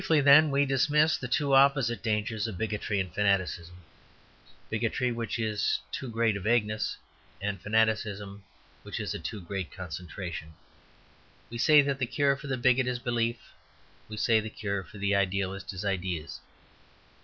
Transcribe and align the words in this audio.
Briefly, 0.01 0.21
then, 0.21 0.49
we 0.49 0.65
dismiss 0.65 1.15
the 1.15 1.27
two 1.27 1.53
opposite 1.53 2.01
dangers 2.01 2.47
of 2.47 2.57
bigotry 2.57 2.99
and 2.99 3.13
fanaticism, 3.13 3.75
bigotry 4.67 5.11
which 5.11 5.37
is 5.37 5.77
a 5.87 5.93
too 5.93 6.09
great 6.09 6.35
vagueness 6.41 6.97
and 7.39 7.61
fanaticism 7.61 8.41
which 8.81 8.99
is 8.99 9.13
a 9.13 9.19
too 9.19 9.39
great 9.39 9.69
concentration. 9.71 10.55
We 11.51 11.59
say 11.59 11.83
that 11.83 11.99
the 11.99 12.07
cure 12.07 12.35
for 12.35 12.47
the 12.47 12.57
bigot 12.57 12.87
is 12.87 12.97
belief; 12.97 13.51
we 14.09 14.17
say 14.17 14.39
that 14.39 14.43
the 14.45 14.49
cure 14.49 14.83
for 14.83 14.97
the 14.97 15.13
idealist 15.13 15.71
is 15.71 15.85
ideas. 15.85 16.39